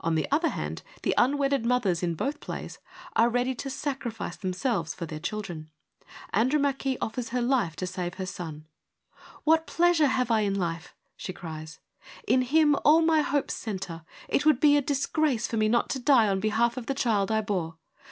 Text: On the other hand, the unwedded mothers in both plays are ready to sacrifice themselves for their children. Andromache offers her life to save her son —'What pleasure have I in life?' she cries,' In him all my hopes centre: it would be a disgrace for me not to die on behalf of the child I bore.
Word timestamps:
On 0.00 0.16
the 0.16 0.26
other 0.32 0.48
hand, 0.48 0.82
the 1.04 1.14
unwedded 1.16 1.64
mothers 1.64 2.02
in 2.02 2.16
both 2.16 2.40
plays 2.40 2.80
are 3.14 3.28
ready 3.28 3.54
to 3.54 3.70
sacrifice 3.70 4.34
themselves 4.34 4.94
for 4.94 5.06
their 5.06 5.20
children. 5.20 5.70
Andromache 6.32 6.96
offers 7.00 7.28
her 7.28 7.40
life 7.40 7.76
to 7.76 7.86
save 7.86 8.14
her 8.14 8.26
son 8.26 8.66
—'What 9.44 9.68
pleasure 9.68 10.08
have 10.08 10.28
I 10.28 10.40
in 10.40 10.56
life?' 10.58 10.92
she 11.16 11.32
cries,' 11.32 11.78
In 12.26 12.42
him 12.42 12.74
all 12.84 13.00
my 13.02 13.20
hopes 13.20 13.54
centre: 13.54 14.02
it 14.26 14.44
would 14.44 14.58
be 14.58 14.76
a 14.76 14.82
disgrace 14.82 15.46
for 15.46 15.56
me 15.56 15.68
not 15.68 15.88
to 15.90 16.00
die 16.00 16.26
on 16.26 16.40
behalf 16.40 16.76
of 16.76 16.86
the 16.86 16.92
child 16.94 17.30
I 17.30 17.40
bore. 17.40 17.76